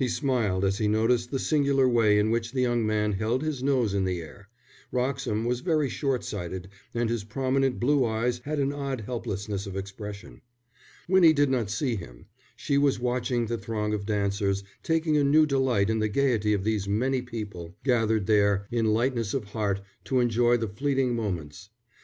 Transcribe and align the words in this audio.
He 0.00 0.08
smiled 0.08 0.64
as 0.64 0.78
he 0.78 0.88
noticed 0.88 1.30
the 1.30 1.38
singular 1.38 1.88
way 1.88 2.18
in 2.18 2.32
which 2.32 2.50
the 2.50 2.62
young 2.62 2.84
man 2.84 3.12
held 3.12 3.40
his 3.44 3.62
nose 3.62 3.94
in 3.94 4.02
the 4.04 4.20
air. 4.20 4.48
Wroxham 4.90 5.44
was 5.44 5.60
very 5.60 5.88
short 5.88 6.24
sighted, 6.24 6.68
and 6.92 7.08
his 7.08 7.22
prominent 7.22 7.78
blue 7.78 8.04
eyes 8.04 8.40
had 8.40 8.58
an 8.58 8.72
odd 8.72 9.02
helplessness 9.02 9.68
of 9.68 9.76
expression. 9.76 10.40
Winnie 11.08 11.32
did 11.32 11.50
not 11.50 11.70
see 11.70 11.94
him. 11.94 12.26
She 12.56 12.78
was 12.78 12.98
watching 12.98 13.46
the 13.46 13.58
throng 13.58 13.94
of 13.94 14.06
dancers, 14.06 14.64
taking 14.82 15.16
a 15.16 15.22
new 15.22 15.46
delight 15.46 15.88
in 15.88 16.00
the 16.00 16.08
gaiety 16.08 16.52
of 16.52 16.64
those 16.64 16.88
many 16.88 17.22
people 17.22 17.76
gathered 17.84 18.26
there 18.26 18.66
in 18.72 18.86
lightness 18.86 19.34
of 19.34 19.44
heart 19.44 19.82
to 20.06 20.18
enjoy 20.18 20.56
the 20.56 20.66
fleeting 20.66 21.14
moments. 21.14 21.70